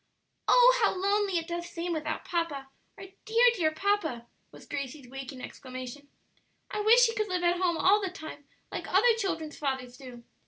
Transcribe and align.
"Oh, 0.47 0.75
how 0.81 0.95
lonely 0.99 1.37
it 1.37 1.47
does 1.47 1.69
seem 1.69 1.93
without 1.93 2.25
papa! 2.25 2.69
our 2.97 3.05
dear, 3.25 3.45
dear 3.53 3.69
papa!" 3.71 4.25
was 4.51 4.65
Gracie's 4.65 5.07
waking 5.07 5.41
exclamation. 5.43 6.07
"I 6.71 6.79
wish 6.81 7.05
he 7.05 7.13
could 7.13 7.27
live 7.27 7.43
at 7.43 7.61
home 7.61 7.77
all 7.77 8.01
the 8.01 8.09
time 8.09 8.45
like 8.71 8.91
other 8.91 9.13
children's 9.17 9.59
fathers 9.59 9.97
do! 9.97 10.23